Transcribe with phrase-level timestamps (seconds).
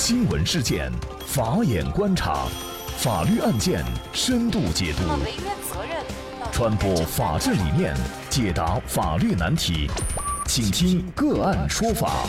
[0.00, 0.92] 新闻事件，
[1.26, 2.46] 法眼观察，
[2.98, 5.02] 法律案件深度解读，
[6.52, 7.96] 传播法治理念，
[8.30, 9.90] 解答法律难题，
[10.46, 12.28] 请听个案说法。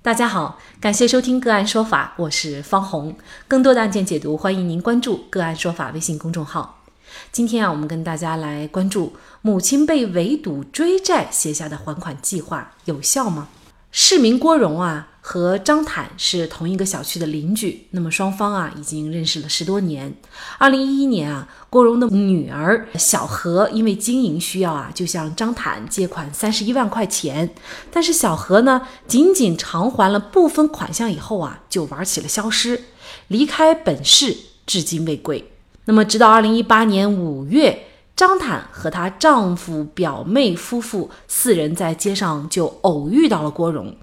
[0.00, 3.14] 大家好，感谢收听个案说法，我是方红。
[3.46, 6.82] 更多的案件解读，欢迎您关注个案说法微信公众号。
[7.30, 13.48] 今天啊，我们跟大家来关注母亲被围堵追债写下的还款计划有效吗？
[13.96, 20.12] 市民郭荣啊和张坦是同一个小区的邻居，那么双方啊已经认识了十多年。
[20.58, 27.54] 二零一一年啊，郭荣的女儿小何因为经营需要啊，就向张坦借款三十一万块钱，
[27.92, 32.86] 但是小何呢仅仅偿还了部分款项以后啊，就玩起了消失，
[33.28, 35.52] 离开本市，至今未归。
[35.84, 37.84] 那么直到二零一八年五月。
[38.16, 43.96] 张坦和她丈夫、表妹夫妇四人在街上就偶遇到了郭荣，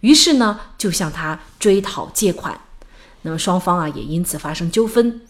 [0.00, 2.58] 于是呢就向他追讨借款。
[3.22, 5.20] 那么双方啊也因此发生纠纷。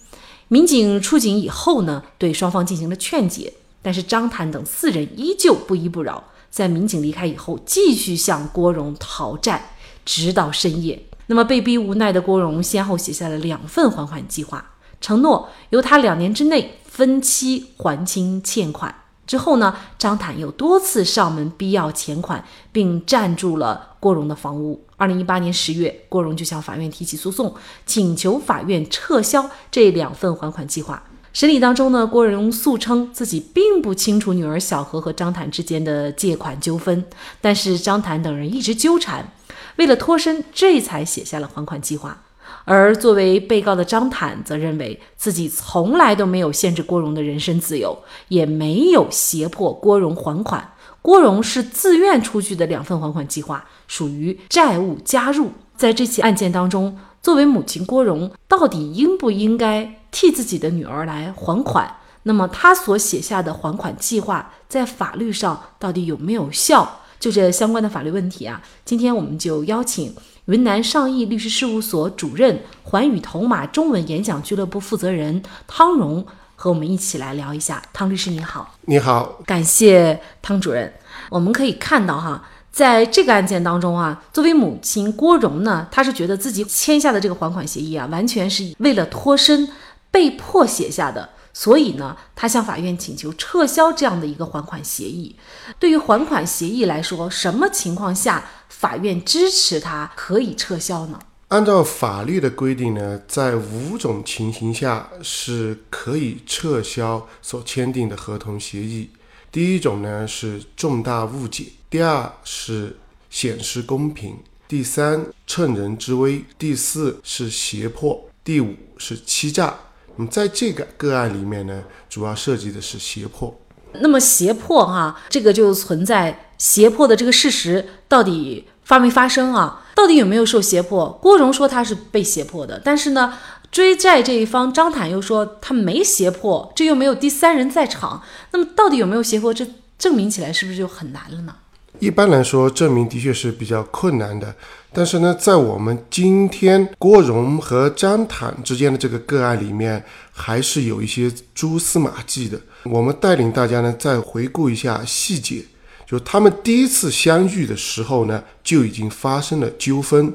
[0.48, 11.02] 民警出警以后呢，对双方进行了劝解，但是张坦等四人依旧不依不饶，在民警离开以后继续向郭荣讨债，直到深夜。
[11.26, 14.64] 那么被逼无奈的郭荣先后写下了两份还款计划，
[15.00, 16.74] 承诺由他两年之内。
[16.88, 18.92] 分期还清欠款
[19.24, 24.84] 之后呢，张坦又多次上门逼要钱款，并占住了郭荣的房屋。
[24.96, 27.54] 二零一八年十月，郭荣就向法院提起诉讼，
[27.86, 31.00] 请求法院撤销这两份还款计划。
[31.32, 37.04] 审理当中呢，郭荣诉称自己并不清楚女儿小何和张坦之间的借款纠纷，
[37.40, 39.30] 但是张坦等人一直纠缠，
[39.76, 42.24] 为了脱身，这才写下了还款计划。
[42.68, 50.72] 而作为被告的张坦则认为自己从来都没有限制郭荣的人身自由，也没有胁迫郭荣还款。
[51.00, 55.50] 郭荣是自愿出具的两份还款计划，属于债务加入。
[55.76, 61.96] 在这起案件当中，作为母亲郭荣到底应不应该替自己的女儿来还款？
[62.24, 67.00] 那么他所写下的还款计划在法律上到底有没有效？
[67.18, 70.14] 就这相关的法律问题啊，今天我们就邀请。
[70.46, 76.24] 云南上义律师事务所主任、环宇头马中文演讲俱乐部负责人汤荣
[76.56, 77.82] 和我们一起来聊一下。
[77.92, 80.90] 汤律师你好，你好，感谢汤主任。
[81.28, 82.42] 我们可以看到哈，
[82.72, 89.68] 在这个案件当中啊，作为母亲郭荣呢，她是觉得自己签下的这个还款协议啊，完全是为了脱身
[90.10, 91.28] 被迫写下的。
[91.58, 95.34] 所以呢，他向法院请求撤销这样的一个还款协议。
[95.76, 101.18] 对于还款协议来说，什么情况下法院支持他可以撤销呢？
[101.48, 109.10] 按照法律的规定呢，在五种情形下是可以撤销所签订的合同协议。
[109.50, 112.96] 第一种呢是重大误解，第二是
[113.30, 114.36] 显示公平，
[114.68, 119.76] 第三趁人之危，第四是胁迫，第五是欺诈。
[120.18, 123.56] 那么在这个个案里面呢，主要涉及的是胁迫。
[124.00, 129.86] 那么胁迫哈，这个就存在胁迫的这个事实到底发没发生啊？
[129.94, 131.08] 到底有没有受胁迫？
[131.22, 133.38] 郭荣说他是被胁迫的，但是呢，
[133.70, 138.22] 追债这一方张坦又说他没胁迫，这又没有第三人在场。
[138.50, 139.54] 那么到底有没有胁迫？
[139.54, 139.64] 这
[139.96, 141.54] 证明起来是不是就很难了呢？
[142.00, 144.54] 一般来说，证明的确是比较困难的。
[144.92, 150.02] 但是呢，在我们今天郭荣和张坦之间的这个个案里面，
[150.32, 152.58] 还是有一些蛛丝马迹的。
[152.84, 155.62] 我们带领大家呢，再回顾一下细节。
[156.06, 160.32] 就他们第一次相遇的时候呢，就已经发生了纠纷。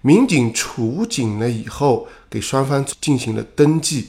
[0.00, 4.08] 民警处警了以后，给双方进行了登记。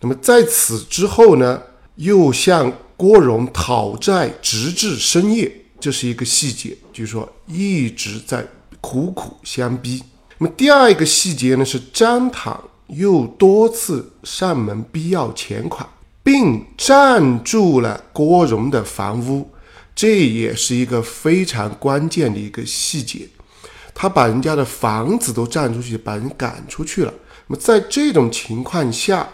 [0.00, 1.62] 那么在此之后呢，
[1.96, 5.63] 又向郭荣讨债，直至深夜。
[5.84, 8.42] 这是一个细节，就是说一直在
[8.80, 10.02] 苦苦相逼。
[10.38, 15.86] 那么第二一个细节呢，是张唐又多次上门逼要钱款，
[16.22, 19.50] 并占住了郭荣的房屋，
[19.94, 23.28] 这也是一个非常关键的一个细节。
[23.92, 27.12] 他把人家的房子都占出去，把人赶出去了。
[27.48, 29.28] 那么在这种情况下，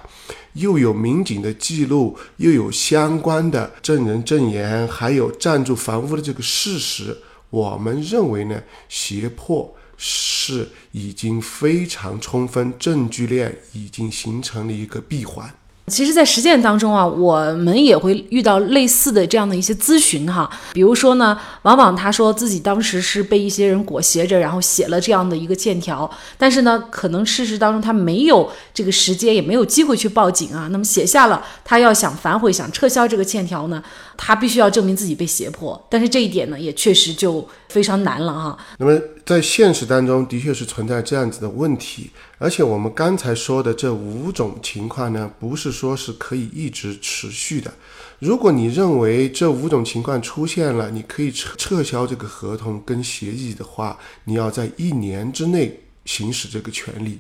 [0.55, 7.17] 又有民警的记录，又有相关的证人证言，还有暂住房屋的这个事实，
[7.51, 15.55] 我们认为呢，胁迫是已经非常充分，证据链已经形成了一个闭环。
[15.91, 20.49] 其实，在实践当中啊，我们也会遇到类似的这样的一些咨询哈。
[20.73, 26.09] 比如说呢，往往他说自己当时是被一些人裹挟着，然后写了这样的一个欠条，
[26.39, 30.69] 但是呢，可能事实当中他没有这个时间，也没有机会去报警啊。
[30.71, 33.83] 那么写下了，他要想反悔、想撤销这个欠条呢，
[34.17, 35.85] 他必须要证明自己被胁迫。
[35.91, 38.57] 但是这一点呢，也确实就非常难了哈。
[38.79, 47.73] 那么在现实当中，的确是存在这样子的问题，而且我们刚才说的这五种情况呢，不是说是可以一直持续的。
[48.19, 57.19] 如果你认为这五种情况出现了，你可以撤撤销这个合同跟协议的话，你要在一年之内行使这个权利。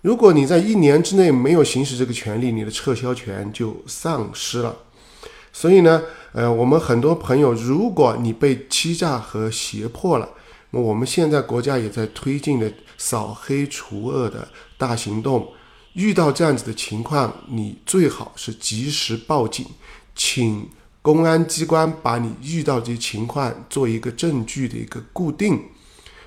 [0.00, 4.76] 如果你在一年之内没有行使这个权利，你的撤销权就丧失了。
[5.52, 6.02] 所以呢，
[6.32, 10.28] 呃，我们很多朋友，如果你被欺诈和胁迫了，
[10.70, 15.48] 那我们现在国家也在推进的扫黑除恶的大行动。
[15.94, 19.66] 遇到这样子的情况，你最好是及时报警。
[20.14, 20.68] 请
[21.00, 25.60] 公安机关把你遇到这些情况做一个证据的一个固定，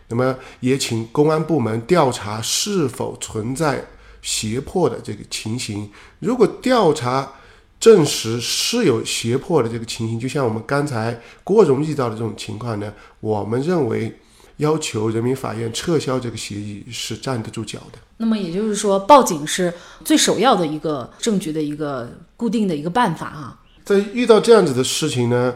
[0.07, 3.85] 那么也请公安部门调查是否存在
[4.21, 5.89] 胁迫的这个情形。
[6.19, 7.31] 如果调查
[7.79, 14.19] 证实是有胁迫的这个情形，就像我们刚才郭荣遇到的这种情况呢，我们认为
[14.61, 17.97] 要求人民法院撤销这个协议是站得住脚的。
[18.17, 19.73] 那么也就是说，报警是
[20.05, 23.59] 最首要的一个证据的一个固定的一个办法啊。
[23.83, 25.55] 在遇到这样子的事情呢，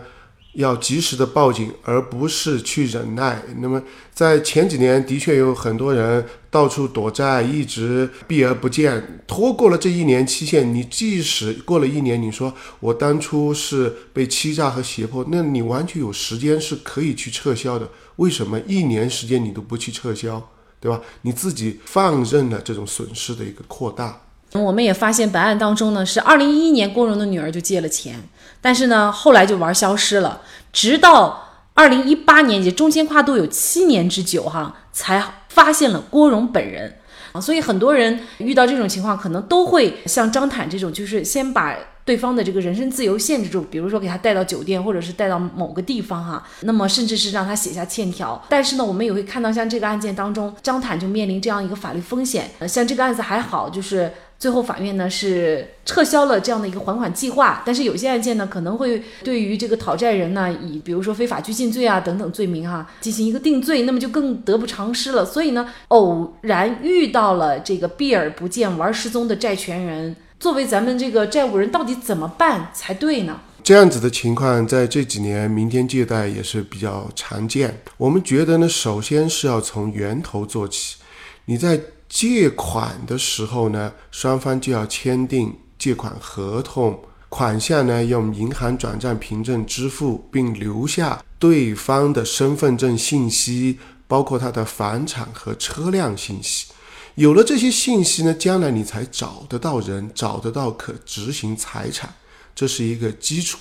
[0.56, 3.44] 要及时的报警，而不是去忍耐。
[3.60, 3.80] 那么
[4.12, 10.74] 在前几年，的确有很多人到处躲债，一直避而不见，拖过了这一年期限。
[10.74, 17.88] 你即使过了一年，你说我当初是被欺诈和胁迫，那你完全有时间是可以去撤销的。
[18.18, 20.42] 为什么一年时间你都不去撤销，
[20.80, 21.02] 对吧？
[21.24, 24.22] 你自己放任了这种损失的一个扩大。
[24.54, 28.28] 我们也发现，本案当中呢，是二零一一年郭荣的女儿就借了钱，
[28.62, 30.42] 但是呢，后来就玩消失了，
[30.72, 37.00] 直到二零一八年，也中间跨度有七年之久，哈，才发现了郭荣本人。
[37.42, 48.44] 所以很多人遇到这种情况，可能都会像张坦这种，就是先把对方的这个人身自由限制住，比如说给他带到酒店，或者是带到某个地方，哈，那么甚至是让他写下欠条。
[48.48, 52.52] 但是呢，我们也会看到，像这个案件当中，张坦就面临这样一个法律风险。
[52.60, 54.12] 呃，像这个案子还好，就是。
[54.38, 65.26] 最后，法院呢是撤销了这样的一个还款计划，但是有些案件呢可能会对于这个讨债人呢以比如说非法拘禁罪啊等等罪名哈进行一个定罪，那么就更得不偿失了。
[65.26, 73.40] 所以呢，偶然遇到了这个避而不见玩失踪的债权人，作为咱们这个债务人，到底怎么办才对呢？
[73.64, 77.80] 这样子的情况在这几年民间借贷也是比较常见。
[77.98, 80.98] 我们觉得呢，首先是要从源头做起，
[81.46, 81.80] 你在。
[82.16, 86.98] 借款的时候呢，双方就要签订借款合同，
[87.28, 93.78] 款项呢用银行转账凭证支付，并留下对方的身份证信息，
[94.08, 96.68] 包括他的房产和车辆信息。
[97.16, 102.14] 有了这些信息呢，将来你才找得到人，找得到可执行财产，
[102.56, 103.58] 这是一个基础。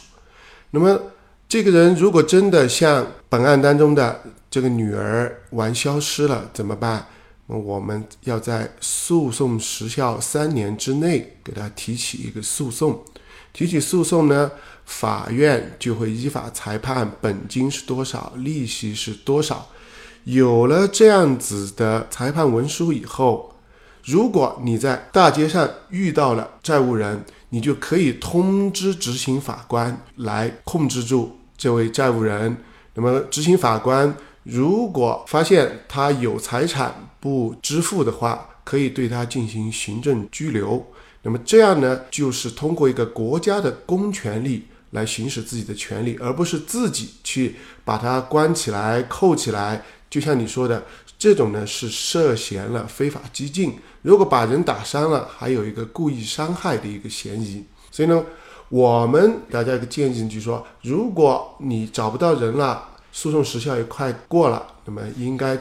[0.70, 0.96] 那么，
[1.48, 7.04] 这个人如果真的像本案当中的这个女儿玩消失了，怎么办？
[7.46, 13.04] 那我们要在诉讼时效三年之内给他提起一个诉讼，
[13.52, 14.50] 提起诉讼呢，
[14.86, 19.68] 法院就会依法裁判本金是多少，利息是多少。
[20.24, 23.54] 有了这样子的裁判文书以后，
[24.04, 32.56] 如果你在大街上遇到了债务人，你就可以通知执行法官来控制住这位债务人。
[32.94, 34.16] 那么执行法官。
[34.44, 36.94] 如果发现他有财产
[37.24, 40.86] 不支付的话，可以对他进行行政拘留。
[41.22, 49.82] 那么这样呢，就是通过一个国家的公权力来行使自己的权利，而不是自己去把他关起来、扣起来。
[50.10, 50.84] 就像你说的，
[51.18, 53.74] 这种呢是涉嫌了非法激进。
[54.02, 57.64] 如果把人打伤了，还有一个故意伤害的一个嫌疑。
[57.90, 58.22] 所以呢，
[58.68, 62.90] 我们大家一个建议就是说，如果你找不到人了。
[63.16, 65.56] 诉讼时效也快过了，那么应该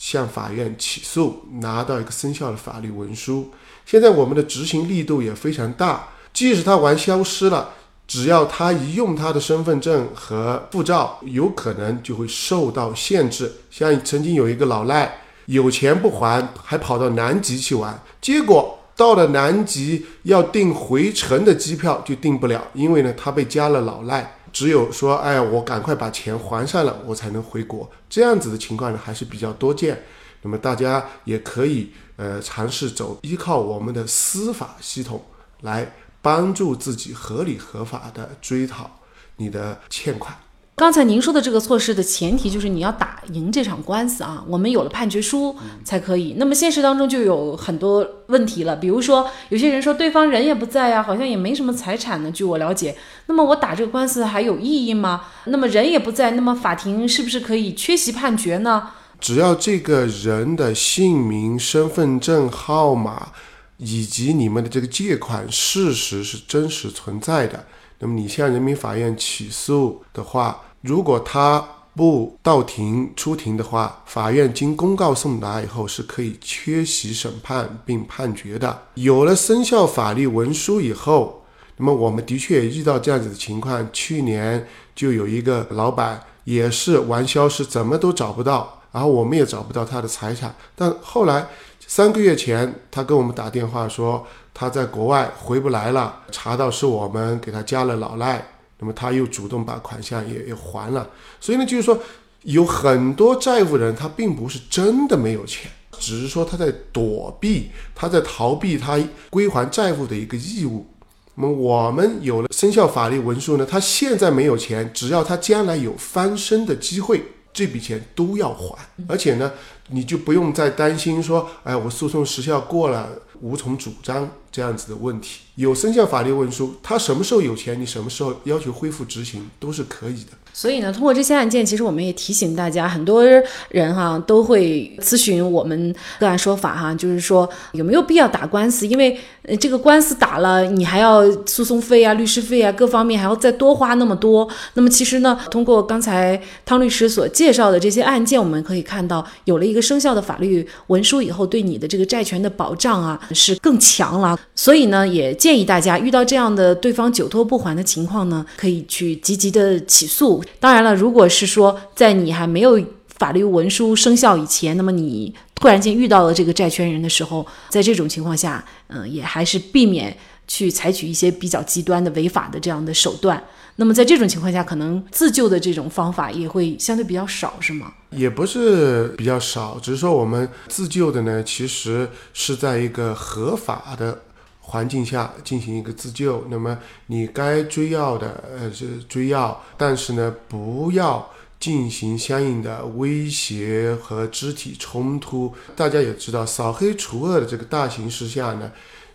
[0.00, 3.50] 向法院起诉，拿到一个生效的法律文书。
[3.84, 7.74] 现在我们的执行力度也非常大，即使他玩消失了，
[8.08, 13.52] 只要他一用他的身份证和护照，有可能就会受到限制。
[13.70, 24.38] 像曾经有一个老赖，有钱不还，还跑到南极去玩，结果到了南极要订回程的机票就订不了，因为呢他被加了老赖。
[24.52, 27.90] 只有说，哎，我赶快把钱还上了，我才能回国。
[28.08, 30.02] 这样子的情况呢，还是比较多见。
[30.42, 35.24] 那么大家也可以，呃，尝试走依靠我们的司法系统
[35.60, 35.92] 来
[36.22, 38.90] 帮助自己合理合法的追讨
[39.36, 40.34] 你的欠款。
[40.80, 46.36] 刚才您说的这个措施的前提就是你要打赢这场官司啊，我们有了判决书才可以。
[46.38, 52.30] 那么现实当中就有很多问题了，比如说有些人说对方人也不在呀，好像也没什么财产呢。
[52.30, 52.96] 据我了解，
[53.26, 55.26] 那么我打这个官司还有意义吗？
[55.44, 58.88] 那么人也不在，那么法庭是不是可以缺席判决呢？
[59.20, 63.32] 只要这个人的姓名、身份证号码
[63.76, 67.66] 以及你们的这个借款事实是真实存在的，
[67.98, 70.62] 那么你向人民法院起诉的话。
[70.82, 71.62] 如果他
[71.94, 78.82] 不到庭出庭的话，法院经公告送达以后是可以缺席审判并判决的。
[78.94, 81.44] 有了生效法律文书以后，
[81.76, 83.86] 那么我们的确遇到这样子的情况。
[83.92, 90.54] 去年就有一个老板也是玩消失，怎么都找不到，然后我们也找不到他的财产。
[90.74, 91.46] 但后来
[91.86, 98.46] 三个月前，他跟我们打电话说他在国外回不来了，查到是我们给他加了老赖。
[98.80, 101.06] 那么他又主动把款项也也还了，
[101.38, 101.98] 所以呢，就是说
[102.44, 110.86] 有很多债务人他并不是真的没有钱，只是说他在躲避，他在逃避他归还债务的一个义务。
[111.34, 117.22] 那么我们有了生效法律文书呢，他现在没有钱，只要他将来有翻身的机会，
[117.52, 119.52] 这笔钱都要还，而且呢，
[119.90, 123.08] 你就不用再担心说，哎，我诉讼时效过了。
[123.40, 130.32] 无从主张这样子的问题，有生效法律文书，他什么时候有钱，你什么时候要求恢复执行都是可以的。
[130.52, 133.24] 所以呢，通过这些案件，其实我们也提醒大家，很多
[133.70, 138.86] 人哈都会咨询我们个案说法哈，就是说有没有必要打官司？
[138.86, 144.48] 因为呃这个官司打了，你还要诉讼费啊、律师费啊，各方面还要再多花那么多。
[144.74, 154.38] 那么其实呢，通过刚才汤律师所介绍的这些案件，我们可以看到，有了一个生效的法律文书以后，对你的这个债权的保障啊是更强了。
[154.54, 160.39] 所以呢，也建议大家遇到这样的对方久拖不还的情况呢，可以去积极的起诉。
[160.58, 162.80] 当然了，如果是说在你还没有
[163.18, 170.16] 法律文书生效以前，那么你突然间遇到了这个债权人的时候，在这种情况下，嗯，也还是避免
[170.48, 173.42] 去采取一些比较极端的违法的这样的手段。
[173.76, 177.92] 那么在这种情况下，可能自救的这种方法也会相对比较少，是吗？
[178.10, 184.22] 也不是比较少，只是说我们自救的呢，其实是在一个合法的。
[184.70, 195.52] 环境下进行一个自救，那么你该追要的呃是追要，但是呢不要进行相应的威胁和肢体冲突。
[195.74, 198.70] 大家也知道，扫黑除恶的这个大形势下呢，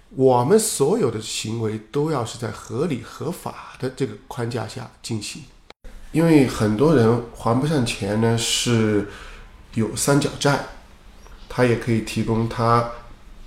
[0.09, 5.41] 我们所有的行为都要是在合理合法的这个框架下进行。
[6.11, 9.07] 因为很多人还不上钱呢，是
[9.73, 10.65] 有三角债，
[11.47, 12.91] 他也可以提供他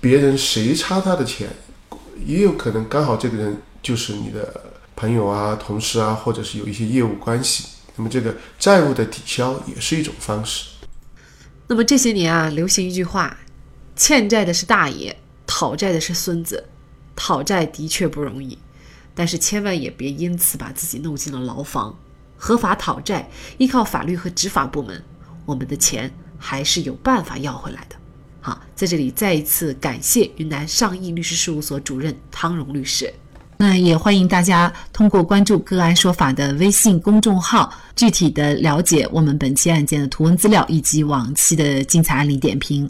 [0.01, 1.47] 别人谁差他的钱。
[2.25, 7.65] 也有可能刚好这个人就是你的朋友啊、同事啊，或者是有一些业务关系。
[7.95, 10.69] 那么这个债务的抵消也是一种方式。
[11.67, 13.37] 那么这些年啊，流行一句话：
[13.95, 16.65] 欠债的是大爷，讨债的是孙子。
[17.15, 18.57] 讨债的确不容易，
[19.13, 21.93] 但是千万也别因此把自己弄进了牢房。
[22.37, 25.03] 合法讨债，依靠法律和执法部门，
[25.45, 27.98] 我们的钱还是有办法要回来的。
[28.75, 33.11] 在这里再一次感谢云南上义律师事务所主任汤荣律师。
[33.57, 42.89] 那也欢迎大家通过关注“个案说法”的微信公众号，具体的了解我们本期案件的图文资料以及往期的精彩案例点评。